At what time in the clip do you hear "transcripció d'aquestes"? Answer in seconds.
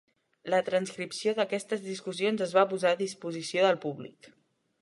0.69-1.85